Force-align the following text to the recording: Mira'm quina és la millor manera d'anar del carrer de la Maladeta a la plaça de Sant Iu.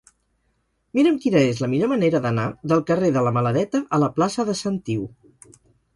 Mira'm 0.99 1.19
quina 1.25 1.43
és 1.49 1.59
la 1.65 1.69
millor 1.73 1.91
manera 1.91 2.21
d'anar 2.25 2.45
del 2.73 2.81
carrer 2.89 3.11
de 3.19 3.23
la 3.27 3.35
Maladeta 3.39 3.83
a 3.99 4.01
la 4.05 4.11
plaça 4.17 4.47
de 4.49 4.57
Sant 4.63 4.81
Iu. 4.95 5.05